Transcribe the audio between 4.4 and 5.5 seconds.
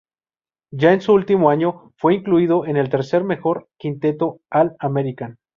All-American.